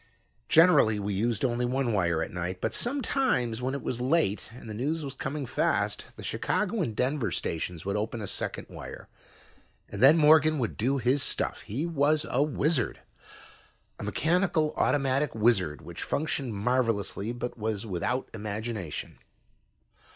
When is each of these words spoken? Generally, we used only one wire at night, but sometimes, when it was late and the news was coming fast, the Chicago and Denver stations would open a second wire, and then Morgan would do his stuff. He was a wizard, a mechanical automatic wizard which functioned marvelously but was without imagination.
Generally, 0.49 0.97
we 0.97 1.13
used 1.13 1.45
only 1.45 1.63
one 1.63 1.93
wire 1.93 2.23
at 2.23 2.31
night, 2.33 2.59
but 2.59 2.73
sometimes, 2.73 3.61
when 3.61 3.75
it 3.75 3.83
was 3.83 4.01
late 4.01 4.49
and 4.51 4.67
the 4.67 4.73
news 4.73 5.05
was 5.05 5.13
coming 5.13 5.45
fast, 5.45 6.07
the 6.15 6.23
Chicago 6.23 6.81
and 6.81 6.95
Denver 6.95 7.29
stations 7.29 7.85
would 7.85 7.95
open 7.95 8.19
a 8.19 8.25
second 8.25 8.65
wire, 8.67 9.09
and 9.89 10.01
then 10.01 10.17
Morgan 10.17 10.57
would 10.57 10.75
do 10.75 10.97
his 10.97 11.21
stuff. 11.21 11.61
He 11.61 11.85
was 11.85 12.25
a 12.31 12.41
wizard, 12.41 13.01
a 13.99 14.03
mechanical 14.03 14.73
automatic 14.75 15.35
wizard 15.35 15.83
which 15.83 16.01
functioned 16.01 16.55
marvelously 16.55 17.31
but 17.31 17.55
was 17.55 17.85
without 17.85 18.27
imagination. 18.33 19.19